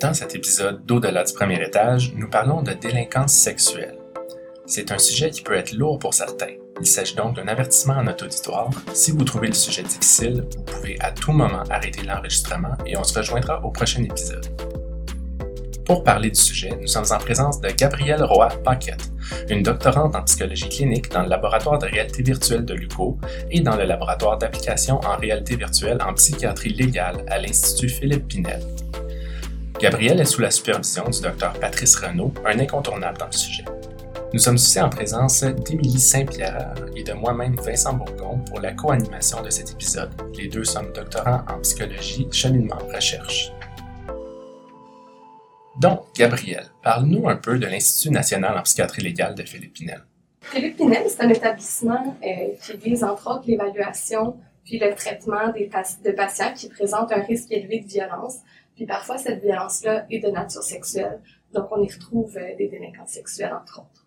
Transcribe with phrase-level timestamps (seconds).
[0.00, 3.98] Dans cet épisode d'Au-delà du premier étage, nous parlons de délinquance sexuelle.
[4.66, 6.54] C'est un sujet qui peut être lourd pour certains.
[6.80, 8.70] Il s'agit donc d'un avertissement à notre auditoire.
[8.92, 13.02] Si vous trouvez le sujet difficile, vous pouvez à tout moment arrêter l'enregistrement et on
[13.04, 14.46] se rejoindra au prochain épisode.
[15.84, 19.12] Pour parler du sujet, nous sommes en présence de Gabrielle Roy-Paquette,
[19.50, 23.18] une doctorante en psychologie clinique dans le laboratoire de réalité virtuelle de l'UCO
[23.50, 28.62] et dans le laboratoire d'application en réalité virtuelle en psychiatrie légale à l'Institut Philippe Pinel.
[29.78, 33.64] Gabrielle est sous la supervision du docteur Patrice Renaud, un incontournable dans le sujet.
[34.32, 39.42] Nous sommes aussi en présence d'Émilie Saint-Pierre et de moi-même Vincent Bourgon pour la co-animation
[39.42, 40.10] de cet épisode.
[40.38, 43.52] Les deux sommes doctorants en psychologie, cheminement, recherche.
[45.84, 50.02] Donc, Gabrielle, parle-nous un peu de l'Institut national en psychiatrie légale de Philippe Pinel.
[50.40, 54.34] Philippe Pinel, c'est un établissement euh, qui vise entre autres l'évaluation
[54.64, 58.36] puis le traitement des de patients qui présentent un risque élevé de violence.
[58.74, 61.20] Puis parfois, cette violence-là est de nature sexuelle.
[61.52, 64.06] Donc, on y retrouve euh, des délinquants sexuels, entre autres.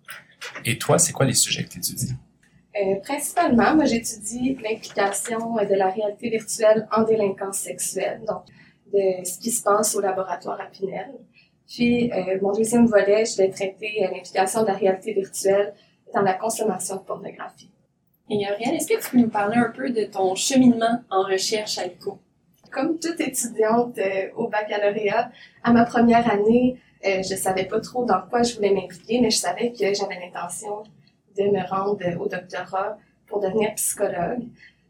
[0.65, 2.15] Et toi, c'est quoi les sujets que tu étudies?
[2.75, 8.45] Euh, principalement, moi, j'étudie l'implication de la réalité virtuelle en délinquance sexuelle, donc
[8.91, 11.13] de ce qui se passe au laboratoire à Pinel.
[11.67, 15.73] Puis, euh, mon deuxième volet, je vais traiter euh, l'implication de la réalité virtuelle
[16.13, 17.71] dans la consommation de pornographie.
[18.29, 21.77] Et Gabrielle, est-ce que tu peux nous parler un peu de ton cheminement en recherche
[21.77, 22.19] à l'ICO?
[22.71, 25.31] Comme toute étudiante euh, au baccalauréat,
[25.63, 29.29] à ma première année, euh, je savais pas trop dans quoi je voulais m'impliquer, mais
[29.29, 30.83] je savais que j'avais l'intention
[31.37, 34.43] de me rendre au doctorat pour devenir psychologue.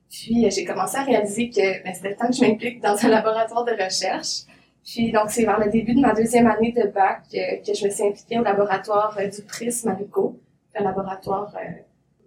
[0.10, 3.10] Puis, j'ai commencé à réaliser que ben, c'était le temps que je m'implique dans un
[3.10, 4.44] laboratoire de recherche.
[4.88, 7.92] Puis donc, c'est vers le début de ma deuxième année de bac que, je me
[7.92, 10.40] suis impliquée au laboratoire euh, du PRISM à l'UQO,
[10.76, 11.72] un laboratoire euh,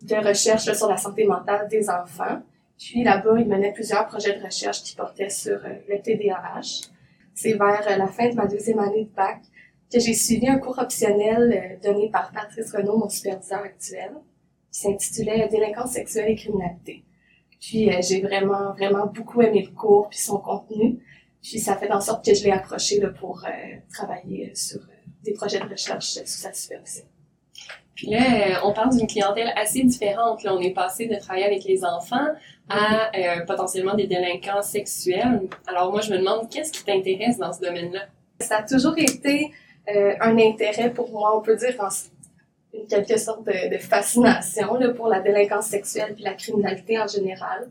[0.02, 2.42] de recherche sur la santé mentale des enfants.
[2.78, 6.91] Puis là-bas, il menait plusieurs projets de recherche qui portaient sur euh, le TDAH.
[7.34, 9.40] C'est vers la fin de ma deuxième année de bac
[9.90, 14.13] que j'ai suivi un cours optionnel donné par Patrice Renaud, mon superviseur actuel,
[14.70, 17.05] qui s'intitulait Délinquance sexuelle et criminalité.
[17.58, 21.01] Puis j'ai vraiment, vraiment beaucoup aimé le cours puis son contenu.
[21.42, 23.48] Puis ça fait en sorte que je l'ai approché là, pour euh,
[23.92, 27.05] travailler sur euh, des projets de recherche sous sa supervision.
[27.95, 30.42] Puis là, euh, on parle d'une clientèle assez différente.
[30.42, 32.28] Là, on est passé de travailler avec les enfants
[32.68, 33.11] à
[33.48, 35.48] potentiellement des délinquants sexuels.
[35.67, 38.02] Alors moi, je me demande, qu'est-ce qui t'intéresse dans ce domaine-là?
[38.39, 39.51] Ça a toujours été
[39.89, 41.89] un intérêt pour moi, on peut dire, en
[42.72, 47.08] une quelque sorte de, de fascination là, pour la délinquance sexuelle puis la criminalité en
[47.08, 47.68] général.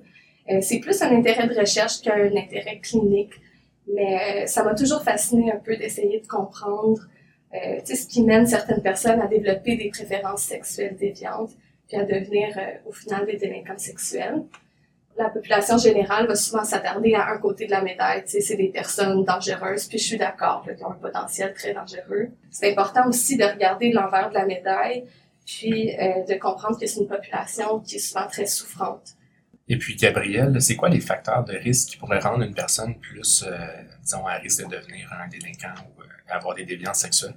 [0.59, 3.31] c'est plus un intérêt de recherche qu'un intérêt clinique.
[3.93, 7.01] Mais euh, ça m'a toujours fasciné un peu d'essayer de comprendre
[7.53, 11.51] euh, ce qui mène certaines personnes à développer des préférences sexuelles déviantes,
[11.87, 14.43] puis à devenir euh, au final des délinquants sexuels.
[15.17, 19.25] La population générale va souvent s'attarder à un côté de la médaille, c'est des personnes
[19.25, 22.29] dangereuses, puis je suis d'accord, qui ont un potentiel très dangereux.
[22.51, 25.03] C'est important aussi de regarder l'envers de la médaille,
[25.45, 29.17] puis de comprendre que c'est une population qui est souvent très souffrante.
[29.71, 33.45] Et puis, Gabrielle, c'est quoi les facteurs de risque qui pourraient rendre une personne plus,
[33.47, 33.55] euh,
[34.01, 37.35] disons, à risque de devenir un délinquant ou euh, avoir des déviances sexuelles?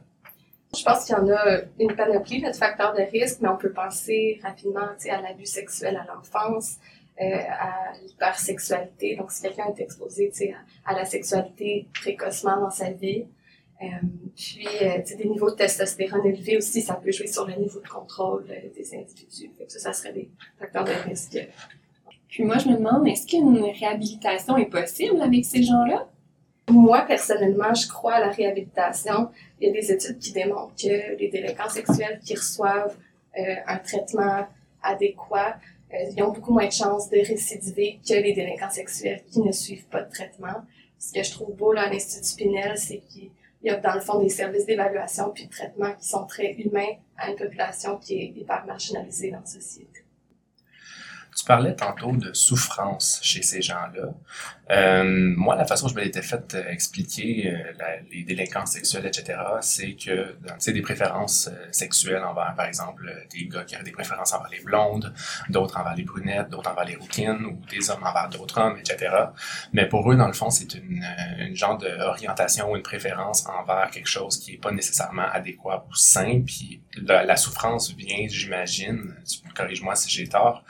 [0.74, 3.72] Je pense qu'il y en a une panoplie de facteurs de risque, mais on peut
[3.72, 6.78] penser rapidement à l'abus sexuel à l'enfance,
[7.20, 9.16] euh, à l'hypersexualité.
[9.16, 10.32] Donc, si quelqu'un est exposé
[10.86, 13.26] à, à, la sexualité précocement dans sa vie,
[13.82, 13.86] euh,
[14.34, 14.66] puis
[15.18, 18.94] des niveaux de testostérone élevés aussi, ça peut jouer sur le niveau de contrôle des
[18.94, 19.50] individus.
[19.68, 21.36] Ça, ça serait des facteurs de risque
[22.32, 26.08] puis moi, je me demande, est-ce qu'une réhabilitation est possible avec ces gens-là?
[26.70, 29.28] Moi, personnellement, je crois à la réhabilitation.
[29.60, 32.96] Il y a des études qui démontrent que les délinquants sexuels qui reçoivent
[33.38, 34.46] euh, un traitement
[34.82, 35.58] adéquat,
[35.92, 39.52] euh, ils ont beaucoup moins de chances de récidiver que les délinquants sexuels qui ne
[39.52, 40.62] suivent pas de traitement.
[40.98, 43.30] Ce que je trouve beau là, à l'Institut Pinel, c'est qu'il
[43.62, 46.94] y a dans le fond des services d'évaluation puis de traitement qui sont très humains
[47.18, 50.01] à une population qui est hyper marginalisée dans la société.
[51.36, 54.12] Tu parlais tantôt de souffrance chez ces gens-là.
[54.70, 55.04] Euh,
[55.36, 57.72] moi, la façon dont je me l'étais fait euh, expliquer euh,
[58.10, 63.10] les délinquances sexuelles, etc., c'est que tu sais, des préférences euh, sexuelles envers, par exemple,
[63.32, 65.12] des gars qui ont des préférences envers les blondes,
[65.50, 69.14] d'autres envers les brunettes, d'autres envers les rouquines, ou des hommes envers d'autres hommes, etc.
[69.72, 71.04] Mais pour eux, dans le fond, c'est une,
[71.38, 75.94] une genre d'orientation ou une préférence envers quelque chose qui est pas nécessairement adéquat ou
[75.94, 76.42] sain.
[76.46, 79.14] Puis la, souffrance vient, j'imagine,
[79.54, 80.64] corrige-moi si j'ai tort,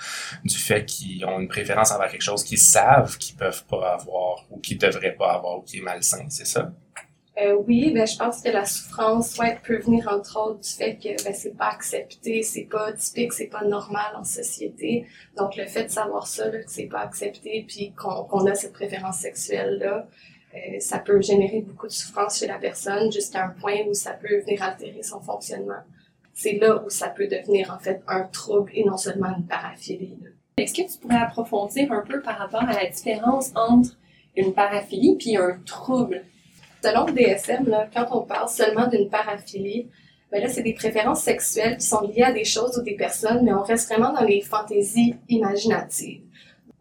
[0.59, 4.59] fait qu'ils ont une préférence envers quelque chose qu'ils savent qu'ils peuvent pas avoir ou
[4.59, 6.73] qu'ils devraient pas avoir ou qui est malsain, c'est ça?
[7.39, 10.97] Euh, oui, ben, je pense que la souffrance ouais, peut venir entre autres du fait
[10.97, 15.07] que ben, c'est pas accepté, c'est pas typique, c'est pas normal en société.
[15.39, 18.75] Donc le fait de savoir ça, là, que c'est pas accepté, puis qu'on a cette
[18.75, 20.07] préférence sexuelle là,
[20.55, 24.13] euh, ça peut générer beaucoup de souffrance chez la personne jusqu'à un point où ça
[24.13, 25.81] peut venir altérer son fonctionnement.
[26.35, 30.19] C'est là où ça peut devenir en fait un trouble et non seulement une paraphilie.
[30.59, 33.97] Est-ce que tu pourrais approfondir un peu par rapport à la différence entre
[34.37, 36.25] une paraphilie puis un trouble?
[36.85, 39.89] Selon le DSM, là, quand on parle seulement d'une paraphilie,
[40.31, 43.45] ben là, c'est des préférences sexuelles qui sont liées à des choses ou des personnes,
[43.45, 46.23] mais on reste vraiment dans les fantaisies imaginatives.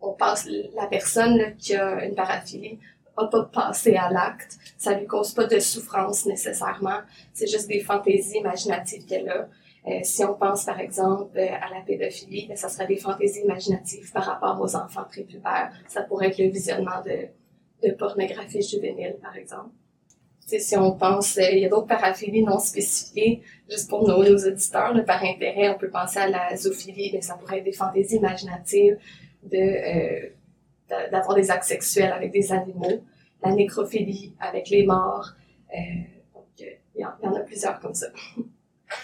[0.02, 2.80] On passe, la personne qui a une paraphilie
[3.18, 7.00] a pas passé à l'acte, ça lui cause pas de souffrance nécessairement,
[7.34, 9.48] c'est juste des fantaisies imaginatives qu'elle a.
[9.88, 13.42] Euh, si on pense par exemple euh, à la pédophilie, ben, ça serait des fantaisies
[13.42, 15.72] imaginatives par rapport aux enfants prépubères.
[15.88, 19.72] Ça pourrait être le visionnement de, pornographie juvénile, par exemple.
[20.46, 24.94] Si on pense, euh, il y a d'autres paraphilies non spécifiées, juste pour nos, auditeurs,
[24.94, 28.18] là, par intérêt, on peut penser à la zoophilie, mais ça pourrait être des fantaisies
[28.18, 29.00] imaginatives
[31.10, 33.02] d'avoir des actes sexuels avec des animaux,
[33.44, 35.34] la nécrophilie avec les morts,
[35.74, 38.08] il y en a plusieurs comme ça.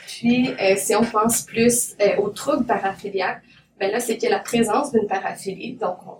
[0.07, 3.42] Puis, euh, si on pense plus euh, aux troubles paraphiliaques,
[3.80, 6.18] ben là, c'est qu'il y a la présence d'une paraphilie, donc on-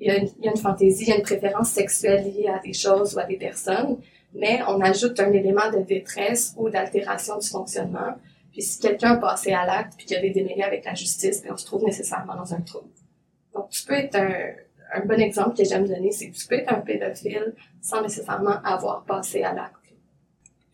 [0.00, 2.24] il y, a une, il y a une fantaisie, il y a une préférence sexuelle
[2.24, 3.98] liée à des choses ou à des personnes,
[4.34, 8.14] mais on ajoute un élément de détresse ou d'altération du fonctionnement.
[8.52, 10.94] Puis si quelqu'un a passé à l'acte puis qu'il y a des démêlés avec la
[10.94, 12.88] justice, ben on se trouve nécessairement dans un trouble.
[13.54, 14.34] Donc tu peux être un,
[14.94, 18.60] un bon exemple que j'aime donner, c'est que tu peux être un pédophile sans nécessairement
[18.64, 19.74] avoir passé à l'acte.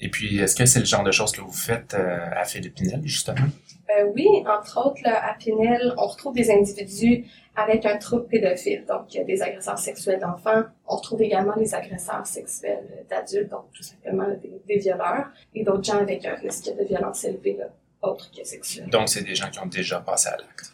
[0.00, 3.00] Et puis, est-ce que c'est le genre de choses que vous faites euh, à Philippinel,
[3.04, 3.46] justement?
[3.90, 7.26] Euh, oui, entre autres, là, à Pinel, on retrouve des individus
[7.56, 10.62] avec un trouble pédophile, donc il y a des agresseurs sexuels d'enfants.
[10.86, 15.84] On retrouve également des agresseurs sexuels d'adultes, donc tout simplement des, des violeurs, et d'autres
[15.84, 17.66] gens avec un risque de violence élevé, là,
[18.02, 18.88] autre que sexuel.
[18.88, 20.72] Donc, c'est des gens qui ont déjà passé à l'acte.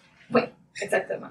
[0.80, 1.28] Exactement.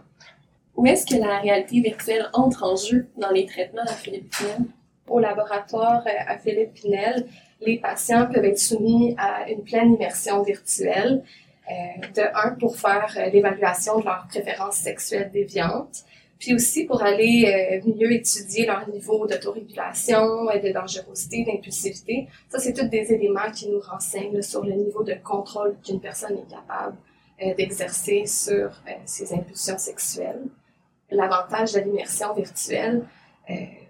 [0.75, 4.67] Où est-ce que la réalité virtuelle entre en jeu dans les traitements à Philippe Pinel?
[5.07, 7.27] Au laboratoire euh, à Philippe Pinel,
[7.65, 11.23] les patients peuvent être soumis à une pleine immersion virtuelle,
[11.67, 16.03] euh, de un pour faire euh, l'évaluation de leurs préférences sexuelles déviantes,
[16.37, 22.27] puis aussi pour aller euh, mieux étudier leur niveau d'autorégulation, de dangerosité, d'impulsivité.
[22.49, 26.37] Ça, c'est tous des éléments qui nous renseignent sur le niveau de contrôle qu'une personne
[26.37, 26.97] est capable
[27.57, 30.43] d'exercer sur ses impulsions sexuelles.
[31.11, 33.03] L'avantage de l'immersion virtuelle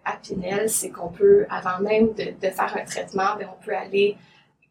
[0.06, 4.16] à Pinel, c'est qu'on peut, avant même de, faire un traitement, ben, on peut aller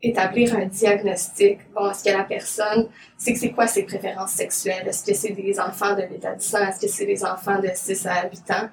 [0.02, 1.58] établir un diagnostic.
[1.74, 4.86] Bon, est-ce que la personne sait que c'est quoi ses préférences sexuelles?
[4.86, 6.68] Est-ce que c'est des enfants de 8 à 10 ans?
[6.68, 8.68] Est-ce que c'est des enfants de 6 à 8 ans?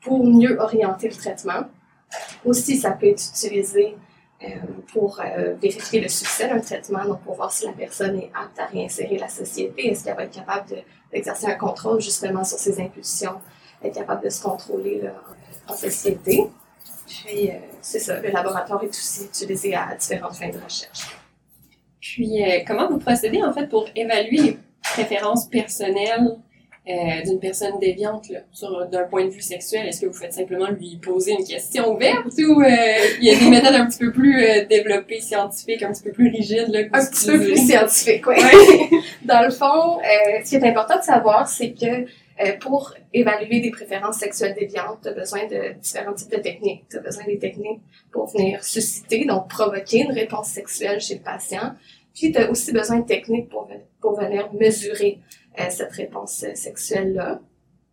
[0.00, 1.64] Pour mieux orienter le traitement.
[2.44, 3.96] Aussi, ça peut être utilisé
[4.42, 4.46] euh,
[4.92, 8.58] pour euh, vérifier le succès d'un traitement, donc pour voir si la personne est apte
[8.58, 9.88] à réinsérer la société.
[9.88, 10.82] Est-ce qu'elle va être capable de-
[11.12, 13.40] d'exercer un contrôle justement sur ses impulsions,
[13.84, 15.10] être capable de se contrôler là,
[15.68, 16.44] en, société.
[17.06, 21.16] Puis, euh, c'est ça, le laboratoire est aussi utilisé à différentes fins de recherche.
[22.00, 26.36] Puis, euh, comment vous procédez en fait pour évaluer les préférences personnelles
[26.88, 29.86] euh, d'une personne déviante là, sur d'un point de vue sexuel?
[29.86, 33.48] Est-ce que vous faites simplement lui poser une question ouverte ou il y a des
[33.48, 37.06] méthodes un petit peu plus développées, scientifiques, un petit peu plus rigides là, que Un
[37.06, 37.72] petit peu plus utilisez?
[37.72, 38.36] scientifique, oui.
[39.24, 40.00] Dans le fond,
[40.44, 42.06] ce qui est important de savoir, c'est que
[42.60, 46.84] pour évaluer des préférences sexuelles déviantes, tu as besoin de différents types de techniques.
[46.90, 47.80] Tu as besoin des techniques
[48.10, 51.74] pour venir susciter, donc provoquer une réponse sexuelle chez le patient.
[52.14, 53.68] Puis tu as aussi besoin de techniques pour,
[54.00, 55.18] pour venir mesurer
[55.58, 57.40] euh, cette réponse euh, sexuelle-là.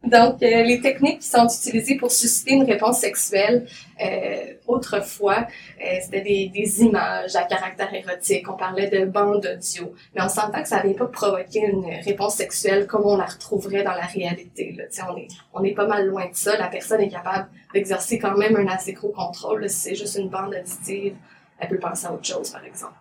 [0.03, 3.67] Donc, euh, les techniques qui sont utilisées pour susciter une réponse sexuelle,
[4.01, 5.45] euh, autrefois,
[5.83, 8.49] euh, c'était des, des images à caractère érotique.
[8.49, 9.93] On parlait de bandes audio.
[10.15, 13.83] Mais on s'entend que ça n'avait pas provoqué une réponse sexuelle comme on la retrouverait
[13.83, 14.73] dans la réalité.
[14.77, 14.85] Là.
[15.09, 16.57] On, est, on est pas mal loin de ça.
[16.57, 19.63] La personne est capable d'exercer quand même un assez gros contrôle.
[19.63, 19.67] là.
[19.67, 21.15] Si c'est juste une bande auditive,
[21.59, 22.93] elle peut penser à autre chose, par exemple.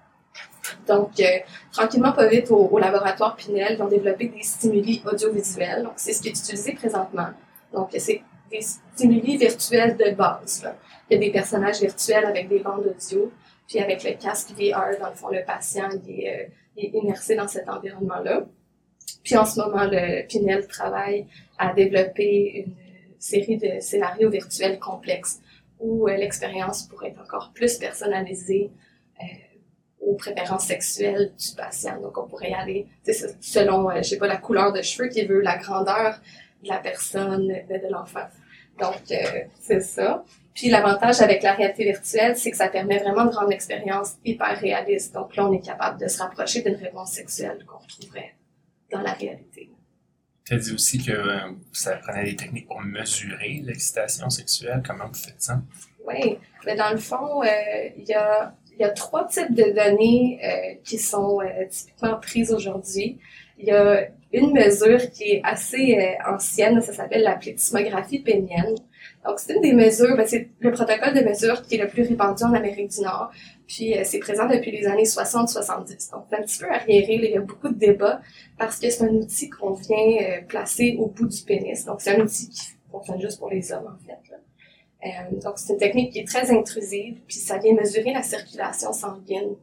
[0.87, 1.25] Donc, euh,
[1.73, 5.83] tranquillement, pas vite, au, laboratoire Pinel, ils ont développé des stimuli audiovisuels.
[5.83, 7.29] Donc, c'est ce qui est utilisé présentement.
[7.73, 10.67] Donc, c'est des stimuli virtuels de base.
[11.09, 13.31] Il y a des personnages virtuels avec des bandes audio.
[13.67, 17.69] Puis avec le casque VR, dans le fond, le patient est, euh, immersé dans cet
[17.69, 18.47] environnement-là.
[19.23, 21.27] Puis en ce moment, le Pinel travaille
[21.59, 22.75] à développer une
[23.19, 25.41] série de scénarios virtuels complexes
[25.81, 28.71] où euh, l'expérience pourrait être encore plus personnalisée
[29.21, 29.25] euh,
[30.09, 32.01] aux préférences sexuelles du patient.
[32.01, 32.87] Donc on pourrait y aller
[33.41, 36.21] selon, euh, je sais pas, la couleur de cheveux qu'il veut, la grandeur
[36.63, 38.27] de la personne, de, de l'enfant.
[38.79, 40.25] Donc, euh, c'est ça.
[40.55, 44.59] Puis l'avantage avec la réalité virtuelle, c'est que ça permet vraiment de rendre l'expérience hyper
[44.59, 45.15] réaliste.
[45.15, 48.35] Donc là, on est capable de se rapprocher d'une réponse sexuelle qu'on retrouverait
[48.91, 49.71] dans la réalité.
[50.45, 54.83] Tu as dit aussi que euh, ça prenait des techniques pour mesurer l'excitation sexuelle.
[54.87, 55.61] Comment vous faites ça?
[56.07, 57.47] Oui, mais dans le fond, euh,
[57.97, 61.39] il y, a, y a trois types de données euh, qui sont
[61.71, 63.19] typiquement prises aujourd'hui.
[63.59, 68.75] Il y a une mesure qui est assez ancienne, ça s'appelle la plétismographie pénienne.
[69.27, 72.03] Donc, c'est une des mesures, ben, c'est le protocole de mesure qui est le plus
[72.03, 73.31] répandu en Amérique du Nord.
[73.67, 76.11] Puis, euh, c'est présent depuis les années 60-70.
[76.13, 78.21] Donc, un petit peu arriéré, il y a beaucoup de débats
[78.57, 81.85] parce que c'est un outil qu'on vient euh, placer au bout du pénis.
[81.85, 84.33] Donc, c'est un outil qui fonctionne juste pour les hommes, en fait.
[84.33, 84.37] Euh,
[85.33, 89.55] donc, c'est une technique qui est très intrusive, puis ça vient mesurer la circulation sanguine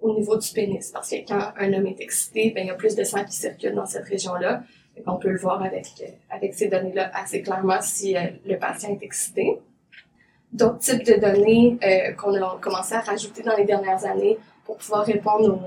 [0.00, 0.90] au niveau du pénis.
[0.92, 3.34] Parce que quand un homme est excité, ben, il y a plus de sang qui
[3.34, 4.62] circule dans cette région-là.
[5.06, 8.90] On peut le voir avec, euh, avec ces données-là assez clairement si euh, le patient
[8.90, 9.58] est excité.
[10.52, 14.76] D'autres types de données euh, qu'on a commencé à rajouter dans les dernières années pour
[14.78, 15.60] pouvoir répondre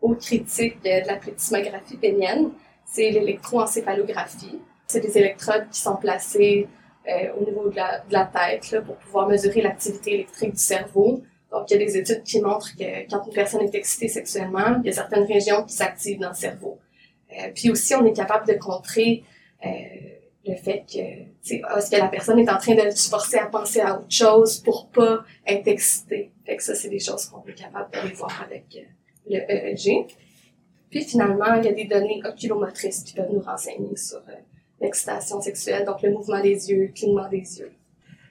[0.00, 2.50] aux, aux critiques de la plétismographie pénienne,
[2.86, 4.60] c'est l'électroencéphalographie.
[4.86, 6.68] C'est des électrodes qui sont placées
[7.06, 11.22] au niveau de la, de la tête là, pour pouvoir mesurer l'activité électrique du cerveau.
[11.54, 14.80] Donc, il y a des études qui montrent que quand une personne est excitée sexuellement,
[14.82, 16.78] il y a certaines régions qui s'activent dans le cerveau.
[17.30, 19.22] Euh, puis aussi, on est capable de contrer
[19.64, 19.68] euh,
[20.46, 23.80] le fait que, est-ce que la personne est en train de se forcer à penser
[23.80, 26.32] à autre chose pour pas être excitée?
[26.44, 30.06] Fait que ça, c'est des choses qu'on est capable d'aller voir avec euh, le EEG.
[30.90, 34.22] Puis finalement, il y a des données oculomotrices qui peuvent nous renseigner sur
[34.84, 37.72] l'excitation sexuelle, donc le mouvement des yeux, le clignement des yeux.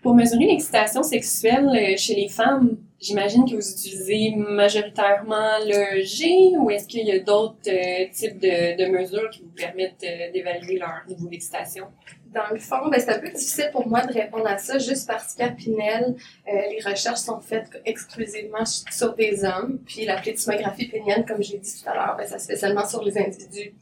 [0.02, 6.72] Pour mesurer l'excitation sexuelle chez les femmes, J'imagine que vous utilisez majoritairement le G ou
[6.72, 10.78] est-ce qu'il y a d'autres euh, types de, de, mesures qui vous permettent euh, d'évaluer
[10.80, 11.88] leur niveau d'excitation?
[12.28, 15.06] Dans le fond, ben, c'est un peu difficile pour moi de répondre à ça juste
[15.06, 16.16] parce qu'à Pinel,
[16.48, 19.80] euh, les recherches sont faites exclusivement sur des hommes.
[19.86, 22.88] Puis la plétismographie pénienne, comme j'ai dit tout à l'heure, ben, ça se fait seulement
[22.88, 23.74] sur les individus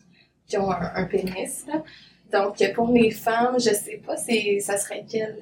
[0.48, 1.68] qui ont un, pénis.
[2.32, 5.38] Donc, pour les femmes, je sais pas, c'est ça serait quel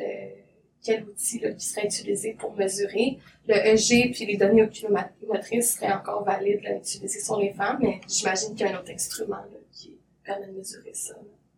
[0.83, 3.19] quel outil là, qui serait utilisé pour mesurer.
[3.47, 7.99] Le EG puis les données oculomotrices seraient encore valides à utiliser sur les femmes, mais
[8.07, 11.15] j'imagine qu'il y a un autre instrument là, qui permet de mesurer ça.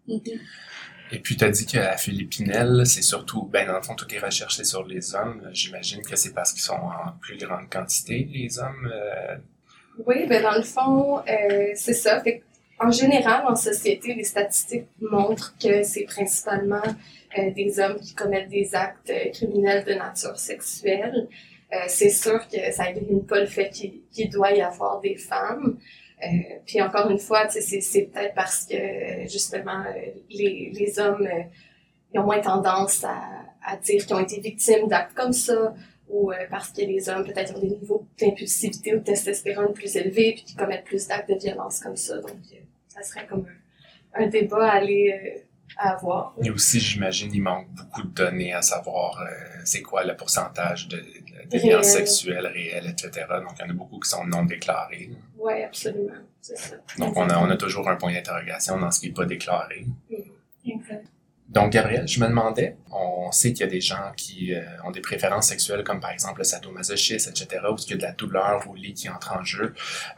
[0.08, 0.40] Mm-hmm.
[1.14, 4.20] Et puis, tu as dit qu'à Philippinel, c'est surtout, ben, dans le fond, toutes les
[4.20, 5.50] recherches, c'est sur les hommes.
[5.52, 8.90] J'imagine que c'est parce qu'ils sont en plus grande quantité, les hommes.
[8.92, 9.36] Euh...
[10.08, 12.22] Oui, ben, dans le fond, euh, c'est ça.
[12.22, 12.44] Fait
[12.82, 16.82] en général, en société, les statistiques montrent que c'est principalement
[17.38, 21.28] euh, des hommes qui commettent des actes euh, criminels de nature sexuelle.
[21.72, 25.78] Euh, c'est sûr que ça élimine pas le fait qu'il doit y avoir des femmes.
[26.66, 28.76] puis encore une fois, c'est peut-être parce que
[29.28, 29.84] justement
[30.30, 31.28] les, hommes
[32.14, 35.74] ils ont moins tendance à, dire qu'ils ont été victimes d'actes comme ça,
[36.10, 40.34] ou parce que les hommes peut-être ont des niveaux d'impulsivité ou de testostérone plus élevés,
[40.34, 42.16] puis qui commettent plus d'actes de violence comme ça.
[43.02, 43.46] Ça serait comme
[44.14, 45.46] un, un débat à aller
[45.78, 46.34] à avoir.
[46.44, 49.26] Et aussi, j'imagine, il manque beaucoup de données à savoir euh,
[49.64, 53.26] c'est quoi le pourcentage de, de violences sexuelles réelles, etc.
[53.30, 55.12] Donc, il y en a beaucoup qui sont non déclarés.
[55.38, 56.14] Oui, absolument.
[56.42, 56.76] C'est ça.
[56.98, 59.86] Donc, on a, on a toujours un point d'interrogation dans ce qui n'est pas déclaré.
[60.10, 60.72] Mm-hmm.
[60.74, 61.06] Exact.
[61.52, 64.92] Donc, Gabriel, je me demandais, on sait qu'il y a des gens qui euh, ont
[64.92, 68.14] des préférences sexuelles, comme par exemple le sadomasochisme, etc., où il y a de la
[68.14, 69.74] douleur au lit qui entre en jeu?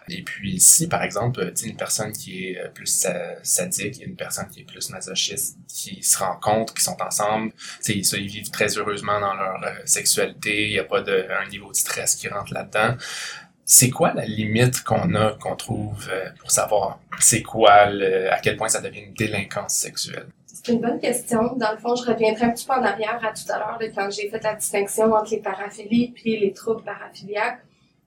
[0.10, 3.08] Et puis, si, par exemple, une personne qui est euh, plus
[3.42, 7.52] sadique et une personne qui est plus masochiste, qui se rencontrent, qui sont ensemble,
[7.88, 11.50] ils, ils vivent très heureusement dans leur euh, sexualité, il n'y a pas de, un
[11.50, 12.96] niveau de stress qui rentre là-dedans
[13.66, 18.68] c'est quoi la limite qu'on a, qu'on trouve pour savoir c'est quoi, à quel point
[18.68, 20.28] ça devient une délinquance sexuelle?
[20.64, 21.56] C'est une bonne question.
[21.58, 24.10] Dans le fond, je reviendrai un petit peu en arrière à tout à l'heure, quand
[24.10, 27.60] j'ai fait la distinction entre les paraphilies puis les troubles paraphiliaques.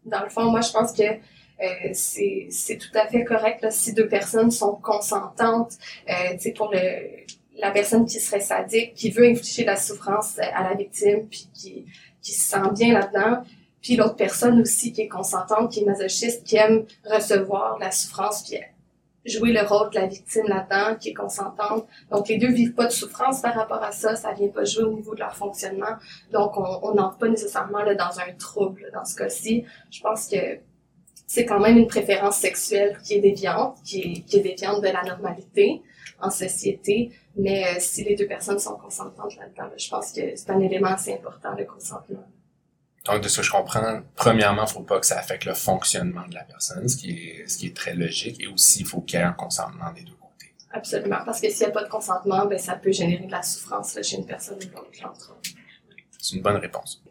[0.06, 3.92] Dans le fond, moi, je pense que euh, c'est tout à fait correct là, si
[3.92, 5.72] deux personnes sont consentantes.
[6.08, 7.26] Euh, pour le,
[7.58, 11.84] la personne qui serait sadique, qui veut infliger la souffrance à la victime, puis qui,
[12.22, 13.42] qui se sent bien là-dedans.
[13.82, 18.48] Puis l'autre personne aussi qui est consentante, qui est masochiste, qui aime recevoir la souffrance,
[18.48, 18.58] puis
[19.26, 21.86] jouer le rôle de la victime là-dedans, qui est consentante.
[22.10, 24.84] Donc, les deux vivent pas de souffrance par rapport à ça, ça vient pas jouer
[24.84, 25.96] au niveau de leur fonctionnement.
[26.32, 29.64] Donc, on n'entre pas nécessairement là, dans un trouble dans ce cas-ci.
[29.90, 30.60] Je pense que
[31.26, 34.88] c'est quand même une préférence sexuelle qui est déviante, qui est, qui est déviante de
[34.88, 35.82] la normalité
[36.20, 37.10] en société.
[37.36, 40.88] Mais euh, si les deux personnes sont consentantes là-dedans, je pense que c'est un élément
[40.88, 42.24] assez important, le consentement.
[43.06, 45.54] Donc, de ce que je comprends, premièrement, il ne faut pas que ça affecte le
[45.54, 48.86] fonctionnement de la personne, ce qui est, ce qui est très logique, et aussi, il
[48.86, 50.52] faut qu'il y ait un consentement des deux côtés.
[50.72, 53.42] Absolument, parce que s'il n'y a pas de consentement, ben, ça peut générer de la
[53.42, 55.36] souffrance chez une personne ou l'autre.
[56.18, 57.02] C'est une bonne réponse.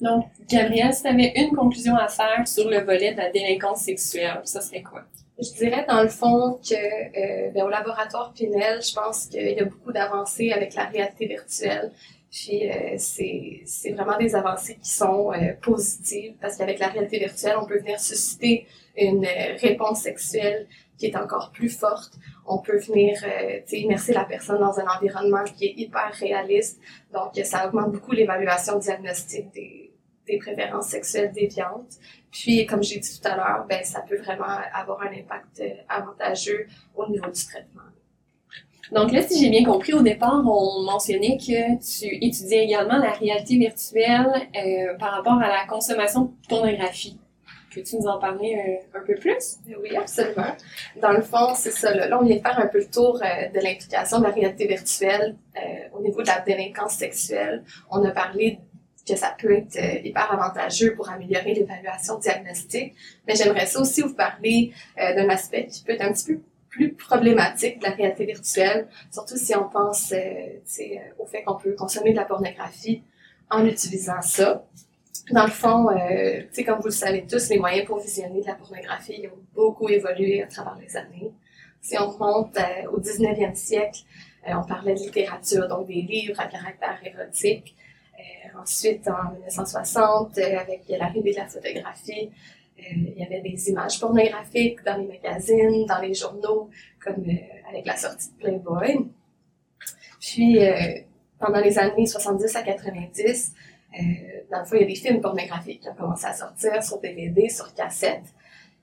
[0.00, 3.82] Donc, Gabrielle, si tu avais une conclusion à faire sur le volet de la délinquance
[3.82, 5.04] sexuelle, ça serait quoi?
[5.40, 9.60] Je dirais dans le fond que euh, ben, au laboratoire Pinel, je pense qu'il y
[9.60, 11.92] a beaucoup d'avancées avec la réalité virtuelle.
[12.30, 17.56] Puis euh, c'est vraiment des avancées qui sont euh, positives parce qu'avec la réalité virtuelle,
[17.60, 18.66] on peut venir susciter
[18.96, 20.66] une euh, réponse sexuelle
[20.98, 22.14] qui est encore plus forte.
[22.46, 26.80] On peut venir euh, immerser la personne dans un environnement qui est hyper réaliste.
[27.12, 29.88] Donc ça augmente beaucoup l'évaluation diagnostique des,
[30.28, 31.96] des préférences sexuelles déviantes.
[32.30, 35.70] Puis, comme j'ai dit tout à l'heure, ben, ça peut vraiment avoir un impact euh,
[35.88, 37.82] avantageux au niveau du traitement.
[38.92, 43.12] Donc là, si j'ai bien compris, au départ, on mentionnait que tu étudiais également la
[43.12, 47.18] réalité virtuelle euh, par rapport à la consommation de pornographie.
[47.74, 48.56] Peux-tu nous en parler
[48.94, 49.58] un, un, peu plus?
[49.82, 50.56] Oui, absolument.
[51.02, 51.94] Dans le fond, c'est ça.
[51.94, 55.36] Là, on vient faire un peu le tour euh, de l'implication de la réalité virtuelle
[55.56, 55.60] euh,
[55.92, 57.62] au niveau de la délinquance sexuelle.
[57.90, 58.58] On a parlé
[59.08, 62.94] que ça peut être euh, hyper avantageux pour améliorer l'évaluation diagnostique.
[63.26, 66.40] Mais j'aimerais ça aussi vous parler euh, d'un aspect qui peut être un petit peu
[66.68, 71.74] plus problématique de la réalité virtuelle, surtout si on pense euh, au fait qu'on peut
[71.74, 73.02] consommer de la pornographie
[73.50, 74.64] en utilisant ça.
[75.30, 78.54] Dans le fond, euh, comme vous le savez tous, les moyens pour visionner de la
[78.54, 81.32] pornographie ont beaucoup évolué à travers les années.
[81.80, 84.00] Si on remonte euh, au 19e siècle,
[84.48, 87.74] euh, on parlait de littérature, donc des livres à caractère érotique.
[88.18, 93.68] Euh, ensuite, en 1960, euh, avec l'arrivée de la photographie, euh, il y avait des
[93.68, 96.70] images pornographiques dans les magazines, dans les journaux,
[97.04, 97.24] comme
[97.68, 98.98] avec la sortie de Playboy.
[100.20, 100.58] Puis,
[101.38, 103.52] pendant les années 70 à 90,
[104.50, 107.00] dans le fond, il y a des films pornographiques qui ont commencé à sortir sur
[107.00, 108.24] DVD, sur cassette.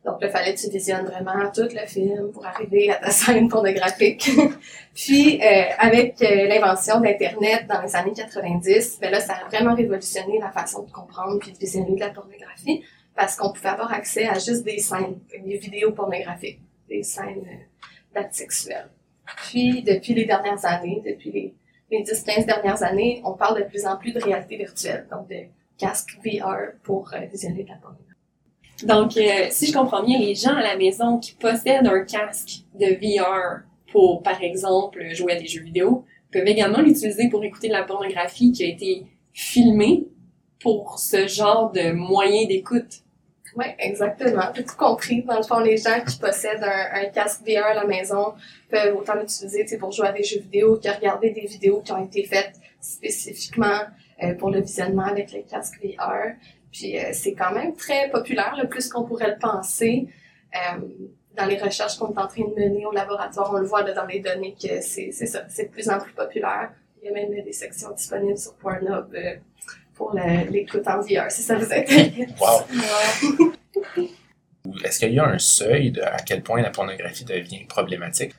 [0.06, 3.50] Donc, il fallait que tu visionnes vraiment tout le film pour arriver à ta scène
[3.50, 4.30] pornographique.
[4.94, 9.74] Puis, euh, avec euh, l'invention d'Internet dans les années 90, ben là, ça a vraiment
[9.74, 12.84] révolutionné la façon de comprendre puis de visionner de la pornographie
[13.16, 18.14] parce qu'on pouvait avoir accès à juste des scènes, des vidéos pornographiques, des scènes euh,
[18.14, 18.90] d'actes sexuels.
[19.38, 21.54] Puis, depuis les dernières années, depuis les,
[21.92, 25.46] les 10-15 dernières années, on parle de plus en plus de réalité virtuelle, donc de
[25.78, 28.06] casque VR pour euh, visionner de la pornographie.
[28.84, 32.64] Donc, euh, si je comprends bien, les gens à la maison qui possèdent un casque
[32.74, 37.70] de VR pour, par exemple, jouer à des jeux vidéo, peuvent également l'utiliser pour écouter
[37.70, 40.08] de la pornographie qui a été filmée
[40.60, 43.05] pour ce genre de moyen d'écoute.
[43.56, 44.52] Oui, exactement.
[44.54, 45.24] Tout compris.
[45.24, 48.34] Dans le fond, les gens qui possèdent un, casque VR à la maison
[48.70, 52.04] peuvent autant l'utiliser pour jouer à des jeux vidéo que regarder des vidéos qui ont
[52.04, 53.80] été faites spécifiquement
[54.22, 56.34] euh, pour le visionnement avec les casques VR.
[56.72, 60.08] Puis euh, c'est quand même très populaire, le plus qu'on pourrait le penser.
[60.54, 60.82] Euh,
[61.38, 64.06] dans les recherches qu'on est en train de mener au laboratoire, on le voit dans
[64.06, 66.72] les données que c'est ça, c'est de plus en plus populaire.
[67.02, 69.14] Il y a même des sections disponibles sur Pornhub
[69.96, 70.16] pour
[70.50, 72.12] l'écoute en VR, si ça vous intéresse.
[72.40, 73.52] Wow!
[74.84, 78.34] Est-ce qu'il y a un seuil de à quel point la pornographie devient problématique?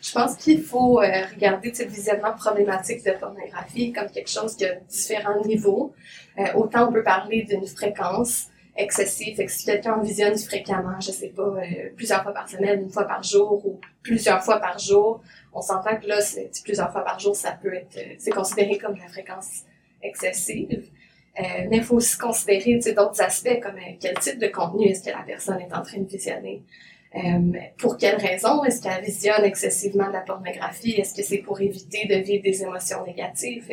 [0.00, 4.64] Je pense qu'il faut euh, regarder le visionnement problématique de pornographie comme quelque chose qui
[4.64, 5.94] a différents niveaux.
[6.38, 11.12] Euh, autant on peut parler d'une fréquence excessive, fait que si quelqu'un visionne fréquemment, je
[11.12, 14.78] sais pas, euh, plusieurs fois par semaine, une fois par jour ou plusieurs fois par
[14.78, 15.22] jour,
[15.52, 16.18] on s'entend que là,
[16.64, 19.62] plusieurs fois par jour, ça peut être, c'est considéré comme la fréquence
[20.04, 20.90] excessive.
[21.38, 25.24] mais il faut aussi considérer d'autres aspects comme quel type de contenu est-ce que la
[25.24, 26.62] personne est en train de visionner.
[27.16, 30.92] Euh, pour quelles raisons est-ce qu'elle visionne excessivement de la pornographie?
[30.92, 33.70] Est-ce que c'est pour éviter de vivre des émotions négatives?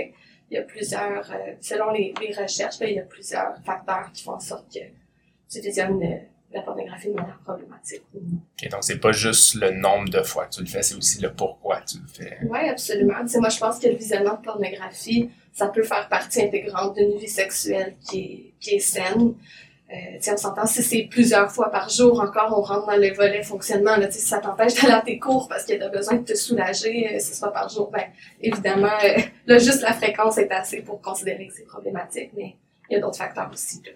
[0.50, 4.22] il y a plusieurs, euh, selon les, les recherches, il y a plusieurs facteurs qui
[4.24, 4.80] font en sorte que
[5.50, 6.02] tu visionnes
[6.54, 8.04] la pornographie de manière problématique.
[8.14, 11.22] OK, donc c'est pas juste le nombre de fois que tu le fais, c'est aussi
[11.22, 12.38] le pourquoi tu le fais.
[12.44, 13.14] Oui, absolument.
[13.14, 17.28] moi, je pense que le visionnement de pornographie, ça peut faire partie intégrante d'une vie
[17.28, 19.36] sexuelle qui est, qui est saine.
[19.92, 23.44] Euh, on s'entend, si c'est plusieurs fois par jour, encore, on rentre dans le volet
[23.44, 23.98] fonctionnement.
[23.98, 26.34] Là, si ça t'empêche d'aller à tes cours parce que tu as besoin de te
[26.34, 28.04] soulager euh, six fois par jour, ben,
[28.40, 32.56] évidemment, euh, là, juste la fréquence est assez pour considérer que c'est problématique, mais
[32.90, 33.82] il y a d'autres facteurs aussi.
[33.86, 33.92] Là.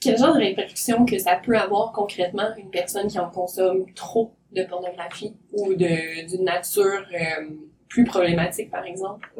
[0.00, 4.32] Quel genre de répercussions que ça peut avoir concrètement une personne qui en consomme trop
[4.50, 7.50] de pornographie ou d'une nature euh,
[7.88, 9.30] plus problématique, par exemple?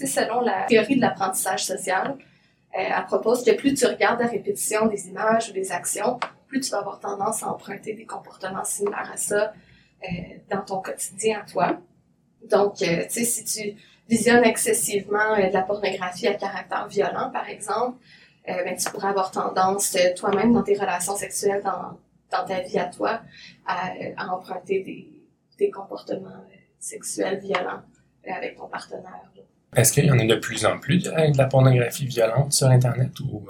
[0.00, 0.06] Mm-hmm.
[0.06, 4.86] Selon la théorie de l'apprentissage social, euh, elle propose que plus tu regardes à répétition
[4.86, 9.10] des images ou des actions, plus tu vas avoir tendance à emprunter des comportements similaires
[9.12, 9.52] à ça
[10.02, 10.06] euh,
[10.50, 11.78] dans ton quotidien à toi.
[12.48, 13.76] Donc, euh, tu sais, si tu
[14.08, 17.98] visionnes excessivement de la pornographie à caractère violent, par exemple,
[18.46, 21.96] ben, tu pourrais avoir tendance toi-même dans tes relations sexuelles, dans,
[22.36, 23.20] dans ta vie à toi,
[23.64, 25.06] à, à emprunter des,
[25.56, 26.44] des comportements
[26.80, 27.82] sexuels violents
[28.26, 29.30] avec ton partenaire.
[29.76, 33.18] Est-ce qu'il y en a de plus en plus de, la pornographie violente sur Internet
[33.20, 33.46] ou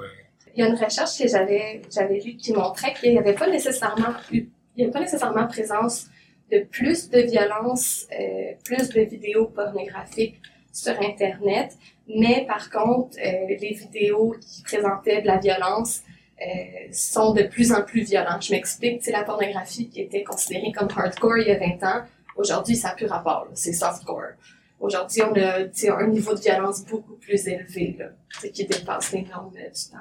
[0.54, 3.48] Il y a une recherche que j'avais j'avais lue qui montrait qu'il n'y avait pas
[3.48, 6.06] nécessairement il y avait pas nécessairement présence
[6.50, 10.40] de plus de violence, euh, plus de vidéos pornographiques
[10.72, 11.76] sur Internet,
[12.08, 16.02] mais par contre, euh, les vidéos qui présentaient de la violence
[16.40, 16.44] euh,
[16.92, 18.42] sont de plus en plus violentes.
[18.42, 22.02] Je m'explique, c'est la pornographie qui était considérée comme hardcore il y a 20 ans.
[22.36, 24.32] Aujourd'hui, ça n'a plus rapport, c'est softcore.
[24.80, 28.06] Aujourd'hui, on a un niveau de violence beaucoup plus élevé, là,
[28.50, 29.98] qui dépasse les normes du temps.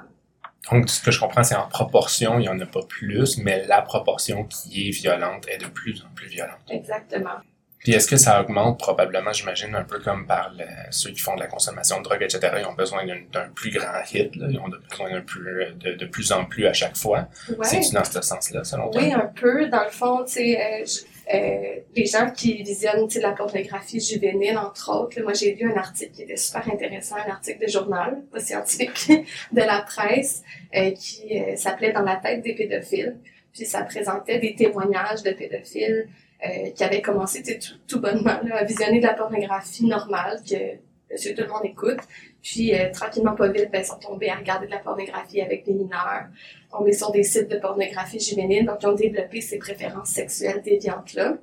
[0.70, 3.66] Donc, ce que je comprends, c'est en proportion, il n'y en a pas plus, mais
[3.66, 6.60] la proportion qui est violente est de plus en plus violente.
[6.68, 7.40] Exactement.
[7.80, 10.52] Puis est-ce que ça augmente probablement, j'imagine, un peu comme par
[10.90, 12.52] ceux qui font de la consommation de drogue, etc.
[12.58, 14.48] Ils ont besoin d'un plus grand hit, là.
[14.50, 17.28] ils ont besoin plus, de, de, plus en plus à chaque fois.
[17.48, 17.56] Ouais.
[17.62, 19.00] C'est-tu dans ce sens-là, selon toi?
[19.00, 19.66] Oui, un peu.
[19.68, 20.84] Dans le fond, tu sais, euh, euh,
[21.32, 25.20] les gens qui visionnent la pornographie juvénile, entre autres.
[25.22, 29.08] moi, j'ai lu un article qui était super intéressant, un article de journal, pas scientifique,
[29.52, 30.42] de la presse,
[30.76, 33.16] euh, qui euh, s'appelait Dans la tête des pédophiles.
[33.52, 36.08] Puis ça présentait des témoignages de pédophiles
[36.46, 40.78] euh, qui avaient commencé tout, tout bonnement là, à visionner de la pornographie normale que
[41.10, 41.98] monsieur tout le monde écoute.
[42.42, 45.72] Puis euh, tranquillement pas vite, ben, sont tombés à regarder de la pornographie avec des
[45.72, 46.26] mineurs,
[46.70, 51.38] tombés sur des sites de pornographie juvénile, donc ils ont développé ces préférences sexuelles déviantes-là.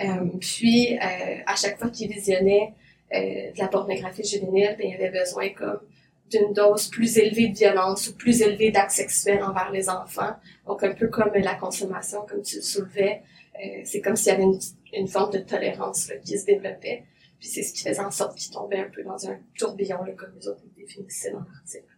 [0.00, 0.06] Euh,
[0.40, 2.74] puis euh, à chaque fois qu'ils visionnaient
[3.14, 5.80] de la pornographie juvénile, ben, il y avait besoin comme
[6.30, 10.32] d'une dose plus élevée de violence ou plus élevée d'actes sexuels envers les enfants.
[10.66, 13.22] Donc un peu comme la consommation, comme tu le soulevais,
[13.84, 14.46] c'est comme s'il y avait
[14.94, 17.04] une, forme de tolérance qui se développait.
[17.42, 20.12] Puis c'est ce qui faisait en sorte qu'ils tombaient un peu dans un tourbillon, là,
[20.12, 21.88] comme les autres définissaient dans l'article.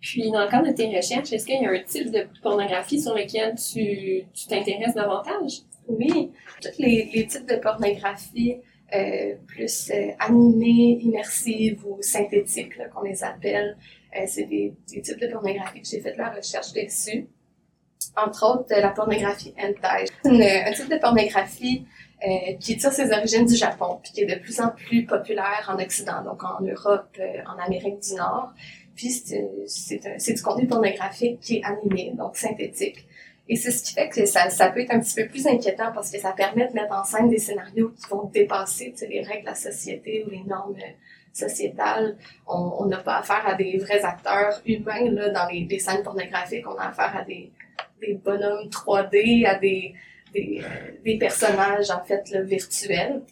[0.00, 2.98] Puis, dans le cadre de tes recherches, est-ce qu'il y a un type de pornographie
[2.98, 5.60] sur lequel tu t'intéresses davantage?
[5.88, 8.56] Oui, tous les, les types de pornographie
[8.94, 13.76] euh, plus euh, animées, immersives ou synthétiques, qu'on les appelle,
[14.16, 17.28] euh, c'est des, des, types de pornographie que j'ai fait de la recherche dessus.
[18.16, 20.06] Entre autres, la pornographie hentai.
[20.24, 21.84] un type de pornographie
[22.26, 25.68] euh, qui tire ses origines du Japon, puis qui est de plus en plus populaire
[25.68, 28.52] en Occident, donc en Europe, euh, en Amérique du Nord.
[28.96, 33.06] Puis c'est du contenu pornographique qui est animé, donc synthétique.
[33.48, 35.92] Et c'est ce qui fait que ça, ça peut être un petit peu plus inquiétant
[35.92, 39.42] parce que ça permet de mettre en scène des scénarios qui vont dépasser les règles
[39.42, 40.92] de la société ou les normes euh,
[41.32, 42.16] sociétales.
[42.46, 46.66] On n'a pas affaire à des vrais acteurs humains là, dans les, les scènes pornographiques.
[46.66, 47.50] On a affaire à des,
[48.00, 49.94] des bonhommes 3D, à des,
[50.34, 53.22] des, personnages en fait virtuels.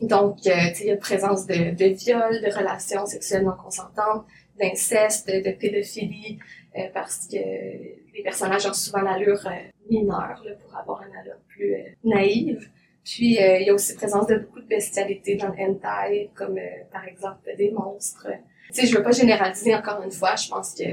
[0.00, 4.24] Donc, euh, il y a présence de, de viol, de relations sexuelles non consentantes,
[4.60, 6.38] d'inceste, de, pédophilie,
[6.76, 9.50] euh, parce que les personnages ont souvent l'allure euh,
[9.90, 12.68] mineure pour avoir une allure plus naïve.
[13.04, 16.58] Puis, il y a aussi présence de beaucoup de bestialité dans le hentai, comme
[16.92, 18.28] par exemple des monstres.
[18.68, 20.84] Tu sais, je veux pas généraliser encore une fois, je pense que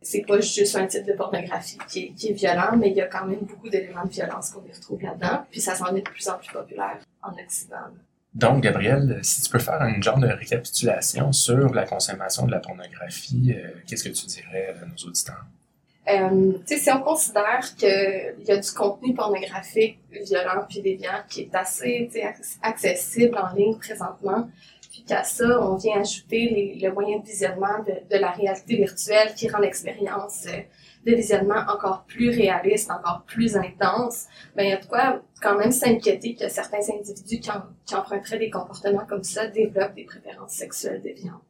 [0.00, 3.00] c'est pas juste un type de pornographie qui est, qui est violent, mais il y
[3.00, 6.02] a quand même beaucoup d'éléments de violence qu'on y retrouve là-dedans, puis ça s'en est
[6.02, 7.76] de plus en plus populaire en Occident.
[8.34, 12.60] Donc, Gabriel, si tu peux faire un genre de récapitulation sur la consommation de la
[12.60, 15.44] pornographie, euh, qu'est-ce que tu dirais à nos auditeurs?
[16.08, 21.54] Euh, si on considère qu'il y a du contenu pornographique violent puis déviant qui est
[21.54, 22.10] assez
[22.62, 24.48] accessible en ligne présentement,
[24.98, 29.32] puis qu'à ça, on vient ajouter les, le moyen de visionnement de, la réalité virtuelle
[29.36, 30.60] qui rend l'expérience euh,
[31.06, 34.26] de visionnement encore plus réaliste, encore plus intense.
[34.56, 37.62] Ben, il y a de quoi quand même s'inquiéter que certains individus qui, en,
[37.96, 41.42] emprunteraient des comportements comme ça développent des préférences sexuelles déviantes.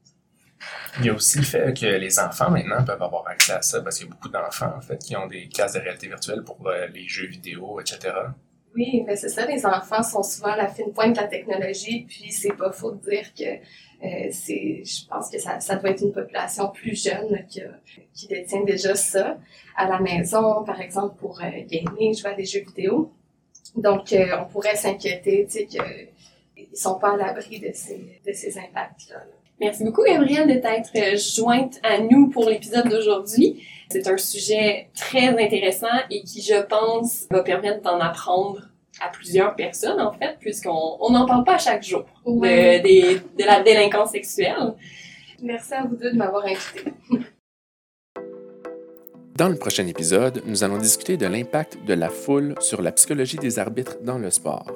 [0.99, 3.81] Il y a aussi le fait que les enfants maintenant peuvent avoir accès à ça
[3.81, 6.43] parce qu'il y a beaucoup d'enfants en fait qui ont des classes de réalité virtuelle
[6.43, 8.13] pour euh, les jeux vidéo, etc.
[8.75, 12.31] Oui, mais c'est ça, les enfants sont souvent la fine pointe de la technologie, puis
[12.31, 13.45] c'est pas faux de dire que
[14.05, 17.61] euh, c'est, je pense que ça, ça doit être une population plus jeune qui,
[18.15, 19.39] qui détient déjà ça
[19.77, 23.13] à la maison, par exemple pour euh, gamer, jouer à des jeux vidéo.
[23.75, 28.33] Donc, euh, on pourrait s'inquiéter, tu sais, qu'ils sont pas à l'abri de ces, de
[28.33, 29.25] ces impacts-là.
[29.61, 33.67] Merci beaucoup, Gabrielle, de t'être euh, jointe à nous pour l'épisode d'aujourd'hui.
[33.91, 38.63] C'est un sujet très intéressant et qui, je pense, va permettre d'en apprendre
[39.01, 43.63] à plusieurs personnes, en fait, puisqu'on n'en parle pas à chaque jour de, de, la
[43.63, 44.75] délinquance sexuelle.
[45.43, 46.93] Merci à vous deux de m'avoir invité.
[49.37, 53.39] Dans le prochain épisode, nous allons discuter de l'impact de la foule sur la psychologie
[53.39, 54.67] des arbitres dans le sport.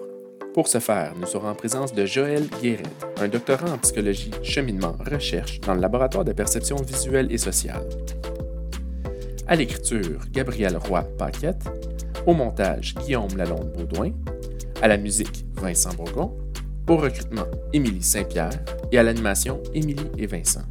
[0.55, 2.83] Pour ce faire, nous serons en présence de Joël Guéret,
[3.19, 7.83] un doctorant en psychologie, cheminement, recherche dans le laboratoire de perception visuelle et sociale.
[9.49, 11.65] À l'écriture, Gabriel Roy-Paquette.
[12.27, 14.13] Au montage, Guillaume Lalonde-Baudouin.
[14.83, 16.37] À la musique, Vincent Bourgon.
[16.87, 18.63] Au recrutement, Émilie Saint-Pierre.
[18.93, 20.65] Et à l'animation, Émilie et Vincent.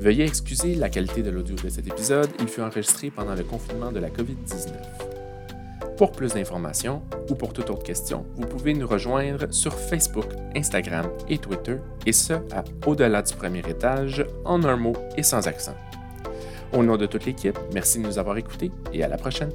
[0.00, 3.90] Veuillez excuser la qualité de l'audio de cet épisode, il fut enregistré pendant le confinement
[3.90, 5.01] de la COVID-19.
[6.02, 11.06] Pour plus d'informations ou pour toute autre question, vous pouvez nous rejoindre sur Facebook, Instagram
[11.28, 15.76] et Twitter, et ce à Au-delà du premier étage, en un mot et sans accent.
[16.72, 19.52] Au nom de toute l'équipe, merci de nous avoir écoutés et à la prochaine.